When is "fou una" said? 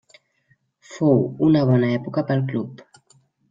0.93-1.63